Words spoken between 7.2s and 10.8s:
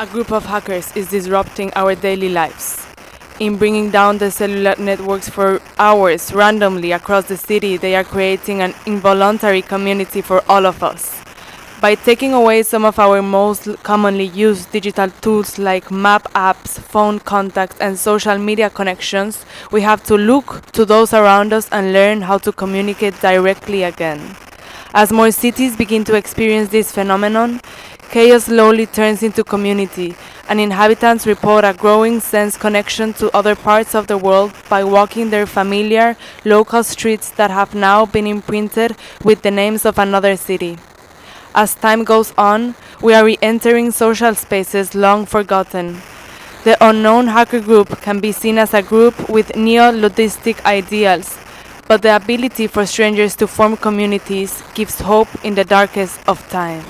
the city, they are creating an involuntary community for all